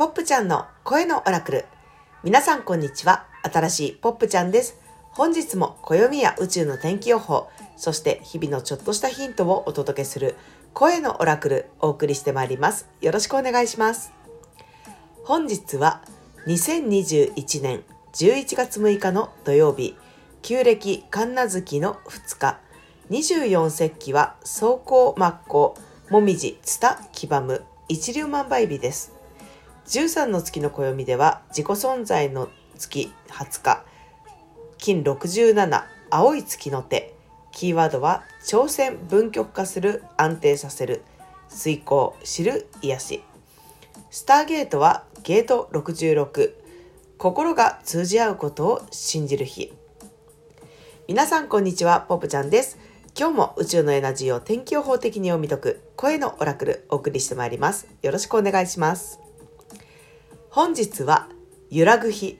[0.00, 1.66] ポップちゃんの声のオラクル。
[2.24, 3.26] 皆さんこんにちは。
[3.42, 4.80] 新しいポップちゃんです。
[5.10, 10.36] 本日も暦や宇宙の天気予報、そして日々のちょっとしたヒントをお届けする
[10.72, 12.88] 声のオラクルお送りしてまいります。
[13.02, 14.10] よろしくお願いします。
[15.24, 16.00] 本日は
[16.46, 19.98] 2021年11月6日の土曜日、
[20.40, 22.58] 旧暦神奈月の2日、
[23.10, 25.74] 24節気は走行真っ向、
[26.08, 29.19] もみじ、ツタ、黄ばむ、一粒万倍日です。
[29.90, 33.84] 13の月の暦では自己存在の月20日、
[34.78, 37.16] 金67、青い月の手、
[37.50, 41.02] キーワードは挑戦、分極化する、安定させる、
[41.48, 43.24] 遂行、知る、癒し。
[44.12, 46.52] スターゲートはゲート66、
[47.18, 49.72] 心が通じ合うことを信じる日。
[51.08, 52.78] 皆さんこんにちは、ポップちゃんです。
[53.18, 57.88] 今日も宇宙のエナジーを天気予報的に読み解く声のオラクルお送りしてまいります。
[58.02, 59.29] よろしくお願いします。
[60.52, 61.28] 本日は
[61.70, 62.36] 揺らぐ日。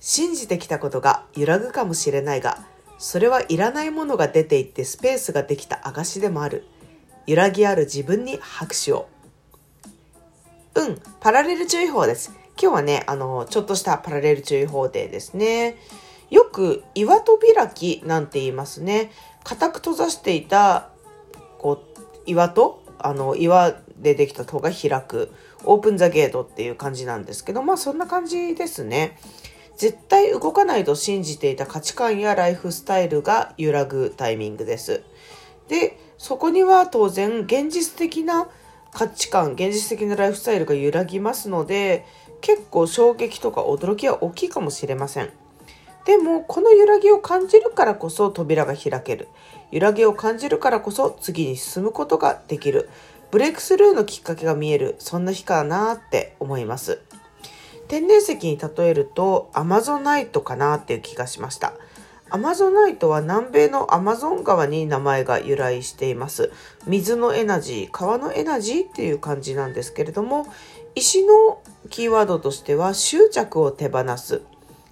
[0.00, 2.58] 信じてきたことが揺らぐかもしれないが、
[2.98, 6.64] それはいらないものが出ていってスペースができた証でもある。
[7.28, 9.08] 揺らぎある自分に拍手を。
[10.74, 12.32] うん、パラレル注意報です。
[12.60, 15.76] 今日はね、あの、ちょっとしたパラレル注意報デーですね。
[16.30, 19.12] よく岩戸開きなんて言いますね。
[19.44, 20.88] 固く閉ざしていた
[21.58, 25.32] こう岩とあの岩でできた戸が開く
[25.64, 29.18] オープンザゲートっていう感じなんですけどまあそんな感じですね。
[29.76, 35.02] 絶対動かないと信じていた価値観やライフスタイルが揺らぐタイミングです。
[35.68, 38.48] でそこには当然現実的な
[38.92, 42.04] 価値観現実的なライフスタイルが揺らぎますので
[42.40, 45.30] 結構衝撃とか驚きは大きいかもしれません。
[46.04, 49.28] でもこの揺らぎを感じるからこそ扉が開ける
[49.70, 52.88] 揺らぎを感じるからこそ次に進むことができる
[53.30, 54.96] ブレイクスルーのきっかけが見える。
[54.98, 57.00] そんな日かなって思います。
[57.86, 61.74] 天然石に例えるとアマゾナイトかなっていう気がしました。
[62.28, 66.52] アマゾナイトは南米のアマゾン川に名前が由来しています。
[66.86, 70.46] 水のエナジー川のエナジーっていう感じなんですけれども
[70.94, 74.42] 石のキーワードとしては執着を手放す。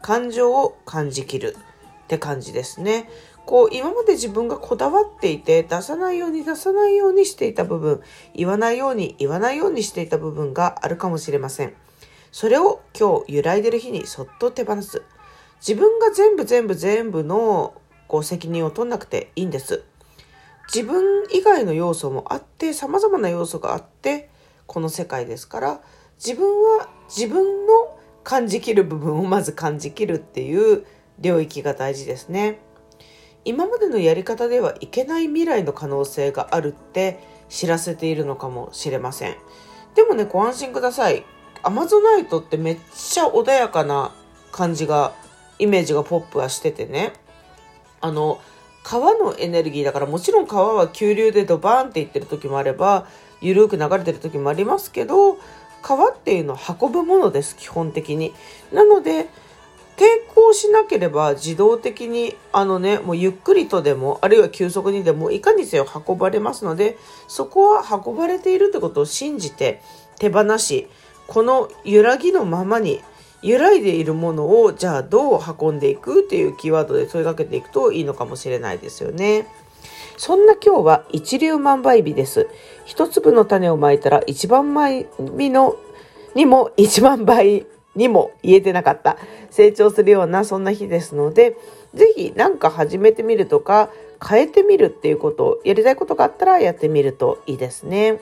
[0.00, 1.56] 感情を感じきる
[2.04, 3.08] って感じですね。
[3.46, 8.02] こう今まで自分がこだわっていて出さないように出さないようにしていた部分
[8.34, 11.74] 言わないように言わないようにしていた部分があるかもしれません。
[12.32, 15.02] それを今日揺らいでる日にそっと手放す。
[15.60, 17.74] 自分が全部全部全部の
[18.08, 19.84] こう責任を取んなくていいんです。
[20.72, 24.30] 自分以外の要素もあって様々な要素があって
[24.66, 25.80] この世界ですから
[26.16, 26.46] 自分
[26.78, 30.86] は自分の感じきる部分をまず感じきるっていう
[31.18, 32.60] 領域が大事ですね。
[33.44, 39.36] 今までのやり方ではいけない未来の可能性があるって知らせているのかもしれません。
[39.94, 41.24] でもね、ご安心ください。
[41.62, 44.12] アマゾナイトってめっちゃ穏やかな
[44.52, 45.14] 感じが、
[45.58, 47.12] イメージがポップはしててね。
[48.00, 48.40] あの、
[48.82, 53.06] 川のエネルギーだからもちろん川は急流でドバーンっていってる時もあれば、
[53.40, 55.38] ゆるく流れてる時もありますけど、
[55.82, 58.34] 川っていうのは運ぶものです、基本的に。
[58.72, 59.28] なので、
[59.96, 69.80] 抵抗しなければ自動的にあのねもうゆっくりとでもあるいは急速にでもいかにせよ運ばれますのでそこは運ばれているってことを信じて
[70.18, 70.88] 手放し
[71.26, 73.00] この揺らぎのままに
[73.42, 79.46] 揺らいでいるものをじゃあどう運んでいくっていうキーワードで問いかけていくといいのかもしれないですよね。
[80.16, 82.48] そんな今日は一粒万倍日です。
[82.86, 85.76] 一粒の種をまいたら一番前の
[86.34, 89.18] にも一万倍にも言えてなかった
[89.50, 91.56] 成長するようなそんな日ですので、
[91.94, 93.90] ぜひ何か始めてみるとか
[94.26, 98.20] 変えてみるっていうことをやりたいことがあったらやってみるといいですね。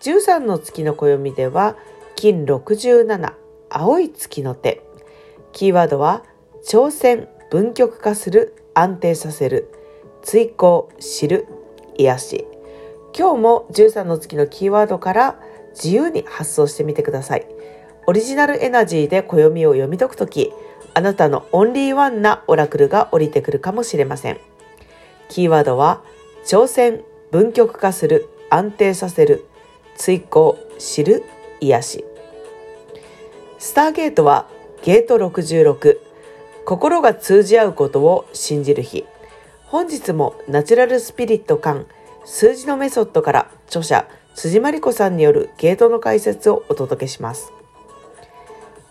[0.00, 1.76] 13の月の暦では
[2.14, 3.32] 金67
[3.70, 4.82] 青い月の手
[5.52, 6.22] キーワードは
[6.68, 9.70] 挑戦分極化する安定させる
[10.22, 11.46] 追考知る
[11.96, 12.46] 癒し
[13.16, 15.40] 今日も13の月のキーワードから
[15.74, 17.46] 自由に発想してみてください。
[18.06, 20.52] オリジナルエナジーで暦を読み解くとき、
[20.94, 24.38] あなたのオンリーワンなオラクルが降りてくるかもしれません。
[25.28, 26.02] キーワードは、
[26.44, 29.44] 挑戦、分極化する、安定させる、
[29.96, 31.24] 追考、知る、
[31.60, 32.04] 癒し。
[33.58, 34.46] スターゲートは、
[34.82, 35.98] ゲート66、
[36.64, 39.04] 心が通じ合うことを信じる日。
[39.66, 41.86] 本日もナチュラルスピリット感、
[42.24, 47.52] 数字のメソッドから著者、辻真理子さんによるゲートの解説をお届けします。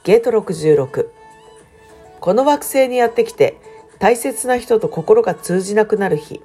[0.06, 1.10] ゲート66
[2.22, 3.58] この惑星にやってきて
[4.00, 6.42] 大切な人と心が通じなくなる日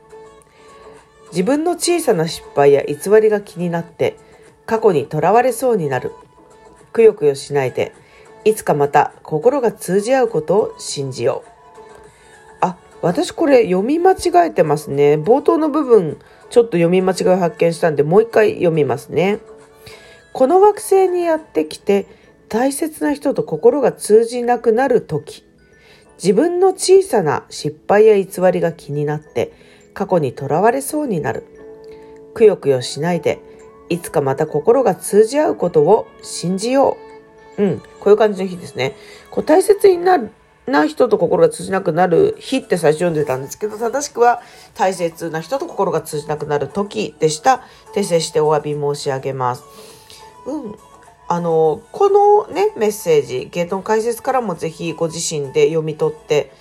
[1.31, 4.17] 自分の小さな失敗や偽りが気になって
[4.67, 6.11] 過去にとらわれそうになる
[6.93, 7.93] くよくよしないで、
[8.45, 11.51] いつかまた心が通じ合うことを信じよう。
[12.61, 15.15] あ、私これ読み間違えてますね。
[15.15, 16.19] 冒頭の部分、
[16.51, 19.39] ちょっと読み間違いを発見したんで、もう一回読みますね。
[20.33, 22.07] この惑星にやってきて、
[22.51, 25.45] 大切な人と心が通じなくなる時、
[26.17, 29.53] 自分の小さな失敗や偽りが気になって、
[29.95, 31.45] 過去にとらわれそうになる。
[32.35, 33.39] くよくよしないで、
[33.89, 36.97] いつかまた心が通じ合うことを信じよ
[37.57, 37.63] う。
[37.63, 38.97] うん、こういう感じの日ですね。
[39.31, 40.31] こう大切になる
[40.67, 44.43] な人と心が通じなくなる日って最初読んでたんですけど、正しくは
[44.75, 47.63] 大切な人と心が通じなくなる時でした。
[47.95, 49.63] 訂正してお詫び申し上げます。
[50.47, 50.90] うん。
[51.33, 56.53] あの、このね、メッセージ、ゲートの解説からもぜひご自身で読み取って、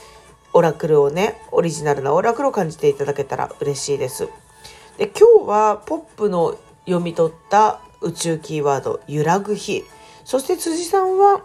[0.54, 4.30] オラクルをね、オリジナルなオラクルを感じていただけたら嬉しいです。
[5.00, 6.56] で、今日はポップの
[6.86, 9.86] 読み取った宇宙キーワード、揺らぐ日。
[10.24, 11.42] そして辻さんは、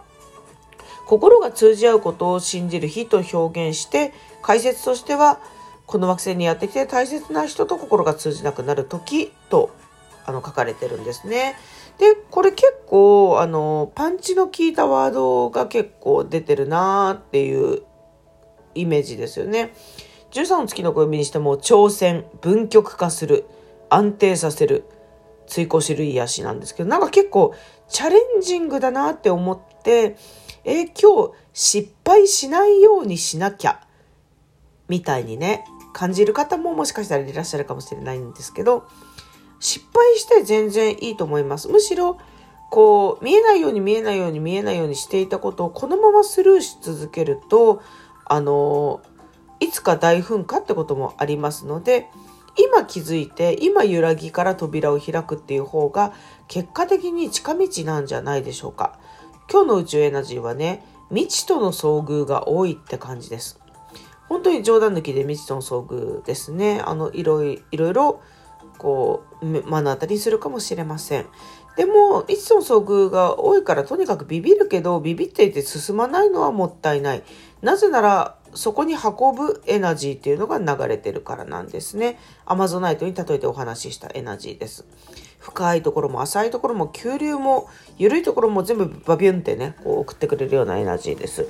[1.07, 4.13] 心が通じ合うことを信じる日と表現して、
[4.43, 5.39] 解説としては、
[5.87, 9.71] この惑星にやってきて大切な人と心が通じなくなる時と
[10.27, 11.55] あの書かれてるんですね。
[11.97, 17.83] で、これ結構、あの、パンチの効いたワードが結構出てるなーっていう
[18.73, 19.73] イメージですよね。
[20.31, 23.45] 13の月の暦にしても挑戦、分極化する、
[23.89, 24.83] 安定させる、
[25.47, 27.55] 追行しる癒しなんですけど、なんか結構
[27.87, 30.17] チャレンジングだなって思って、
[30.65, 33.79] えー、今日失敗しないようにしなきゃ、
[34.89, 35.63] みたいにね、
[35.93, 38.87] 感じる方ももしかしたらいらっしゃるかもしれないんですけど、
[40.35, 41.67] て全然いいと思います。
[41.69, 42.17] むしろ、
[42.69, 47.81] こう、見えないように見えないように見えないようにしていたことをこのままスルーし続けると、
[48.25, 49.01] あの、
[49.59, 52.09] いつか大噴火ってこともありますので、
[52.57, 56.13] 今気づいて、今揺らぎから扉を開くっていう方が、
[56.47, 58.97] 結果的に近道なんじゃないでしょうか。
[59.51, 63.59] 今日の宇宙エナジーはね、未知との遭遇が多いって感じです。
[64.27, 66.81] 本当に冗談抜きで未知との遭遇ですね。
[66.83, 68.21] あの、いろいろ、
[68.77, 71.25] こう、目の当たりするかもしれません。
[71.75, 77.23] でも、未知との遭遇が多いからとにかくビビるけど、ビビっていて進まないのはもったいない。
[77.61, 82.17] なぜなら、そこに運ぶエナジーっていうのが流れてるからなんですね。
[82.45, 84.85] アマゾナイトに例えてお話ししたエナジーです。
[85.39, 87.67] 深いところも浅いところも急流も
[87.97, 91.45] 緩いところも全部バビュンってね、こう送ってくれるようなエナジーです。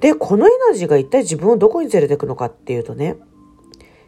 [0.00, 3.16] で、このエナジーが一体自分をどこに連れてくのかっていうとね、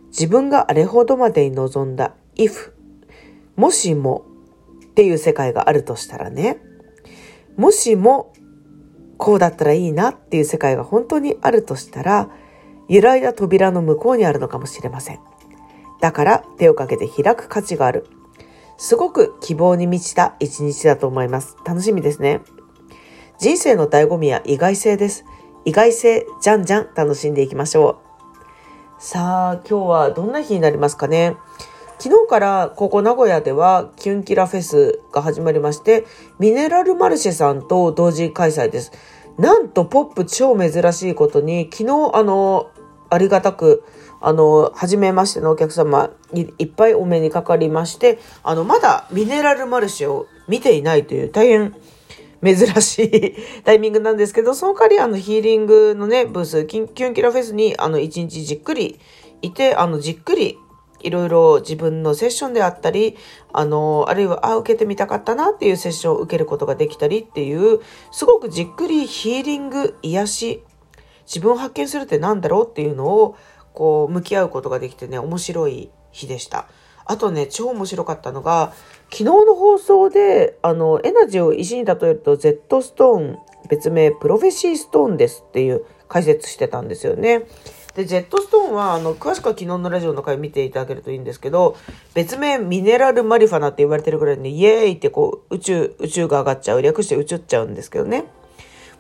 [0.09, 2.73] 自分があれほどまでに望んだ if
[3.57, 4.25] もしも
[4.87, 6.59] っていう世界があるとしたらね、
[7.57, 8.33] もしも
[9.17, 12.31] こうだったらいいなっていう世界が本当にあるとしたら、
[12.89, 15.21] 揺らいだ扉の向こうにあるのかもしれません。
[16.01, 18.07] だから手をかけて開く価値がある。
[18.77, 21.57] すごく希望に満ちた一日だと思います。
[21.67, 22.41] 楽しみですね。
[23.39, 25.25] 人生の醍醐味は意外性です。
[25.65, 28.08] 意外性じゃんじゃん楽しんでいきましょう。
[29.01, 31.37] さあ、今日はどんな日になりますかね。
[32.01, 36.05] 昨日からここ名古屋ではキュンキラフェスが始まりまして、
[36.41, 38.91] ミネラルマルシェさんと同時開催です。
[39.39, 42.71] なんとポップ超珍しいことに、昨日あの、
[43.09, 43.85] ありがたく
[44.21, 51.77] あの、初めましてのお客様いっぱいお目にかかりまして、あの、まだミネラルマルシェを見ていないという大変
[52.45, 59.01] 珍しいタイミングなんですけど、その代わりあのヒーリングのね、ブース、キュンキラフェスにあの一日じっくり
[59.43, 60.59] いて、あのじっくり
[61.01, 63.17] いろいろ自分のセッションであったり、
[63.53, 67.81] あの、あるいは、あ、受けてみたかったなっていうセッションを受けることができたりっていう、
[68.11, 70.65] すごくじっくりヒーリング、癒し、
[71.29, 73.37] 自分を発見するって何だろうっていうのを
[73.75, 76.69] こう向き合うことができてね面白い日でした
[77.09, 78.73] あとね超面白かったのが
[79.11, 83.39] 昨日の放送であのエナジーを石に例えると Z ストーン
[83.69, 87.47] 別名プロフェシーストーンですっていう解説してたんですよね
[87.99, 91.77] で、ジェットストーンは、あの、詳しくは昨日のラジオの回見ていただけるといいんですけど、
[92.15, 98.27] 別名ミネラルマリファナって言われてるぐらいで、イエーイってこう、宇宙、宇宙が上がっちゃう、略して宇宙っちゃうんですけどね。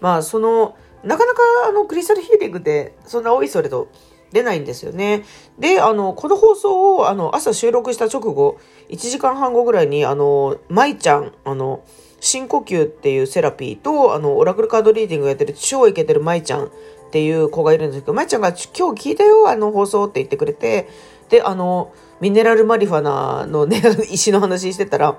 [0.00, 0.74] まあ、その、
[1.04, 3.86] なかなかあの、クリスタルヒーリングで、そんな多いそれと、
[4.32, 5.24] 出ないんですよね。
[5.58, 8.58] で、あの、この放送を、あの、朝収録した直後、
[8.88, 11.82] 1時間半後ぐらいに、あの、舞ちゃん、あの、
[12.20, 16.70] 深呼吸っていうセラピーと、あの、オラクルカードリーディングやってる超イケてる舞ちゃんっ
[17.10, 20.88] ていう子がいるんですけど、舞ちゃんが今日聞いたよ、あの放送って言ってくれて、
[21.28, 25.16] で、あの、ミネラルマリファナのね、 石の話してたら、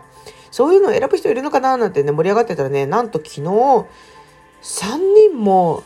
[0.51, 1.77] そういうのを選ぶ人いるのかな？
[1.77, 3.85] なんてね、盛り上がってたらね、なんと昨日、3
[5.29, 5.83] 人も、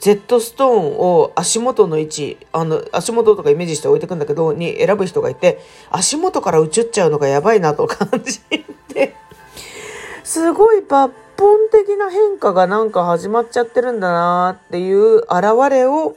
[0.00, 9.14] Z ストーンを足元の位置、あの、足元とかイメージして置いてくんだけど、に選ぶ人がいて、足元から映っちゃうのがやばいなと感じて、
[10.24, 15.30] すごいパッ本的な変化がなんか始まっちゃってるんだなっていう現
[15.70, 16.14] れを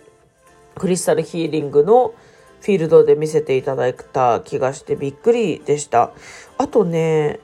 [0.75, 2.13] クリスタルヒーリングの
[2.59, 6.11] フィールドで見せていただいた気がしてびっくりでした。
[6.57, 7.39] あとね、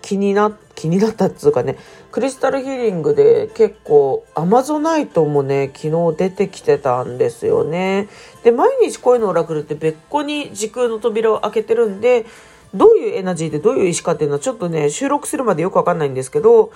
[0.00, 1.76] 気にな、気になったっつうかね、
[2.10, 8.08] クリスタルヒーリングで結構アマゾナイトもね、昨日出てきてたんですよね。
[8.42, 12.26] で、毎日恋のオラクルって別個に時空の扉を開けてるんで、
[12.74, 16.72] どういうエナジーでどういう意思かっていうのはちょっとね、収録するまでよくわかんないんですけど、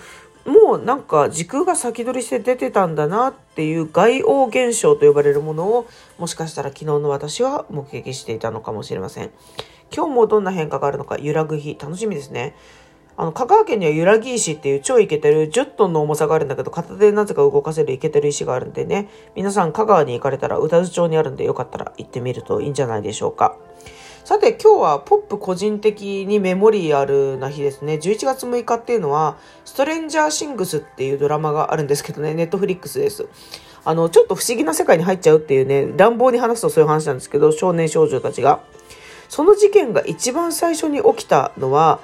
[0.47, 5.88] もうなんか時空が先取りして出てたんだなっていう外王現象と呼ばれるものを
[6.19, 9.31] もしかしたら昨日の私は目撃していたのかもしれません。
[9.95, 12.55] 今日もどんな変化があるのか揺らぐ日楽しみですね。
[13.18, 23.56] あの、香川県には揺らぎ石っていう超イケてる10トンの重さがあるんだけど、片手でなぜか動かせるイケてる石があるんでね、皆さん香川に行かれたら宇多津町にあるんでよかったら行ってみるといいんじゃないでしょうか。
[24.25, 27.94] さて今日はポップ個人的にメモリアルな日ですね。
[27.94, 33.26] 11月6日っていうのは、ストレンジャーシングスっていうドラマがあるんですけどね、ネットフリックスです。
[33.85, 38.61] あの、ちょっと不思議な世界に入っちゃうっていうね、乱暴に話すとそういう話なんですけど、少年少女たちが。
[39.28, 42.00] その事件が一番最初に起きたのは、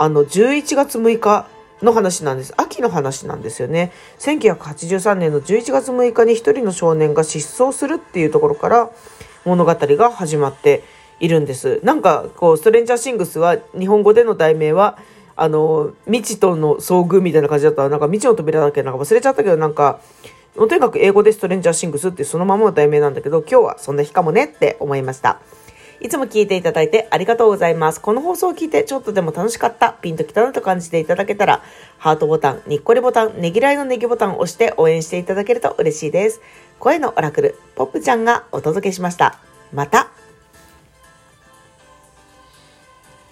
[0.00, 1.46] あの、11月6日
[1.82, 2.54] の話なんです。
[2.56, 3.92] 秋の話なんですよね。
[4.20, 8.90] 1983年の11月6日に一人の少年が失踪するっていうところから
[9.44, 10.84] 物語が始まって
[11.20, 11.80] いるんです。
[11.84, 14.96] なんか、こう、ストレンジャーシングスは、日本語での題名は、
[15.36, 20.00] あの、未知との遭遇みたいな感じだったら、なんか未知の扉だっけなんか忘れちゃったけど、なんか、
[20.54, 25.40] とにかく英語でストレンジャーシングスってそのままの題名なんだけど、今日はそんな日かもねって思いました。
[26.00, 28.00] いつも聞いていただいてありがとうございます。
[28.00, 31.62] この放送を聞いてちょっとでも楽しかった、ピンときたなと感じていただけたら、
[31.98, 36.40] ハートボタン、にっこりボタン、ねぎらいのねぎボタンを押して応援していただけると嬉しいです。
[36.78, 39.38] 声のオラクル、ポップちゃんがお届けしました。
[39.72, 40.08] また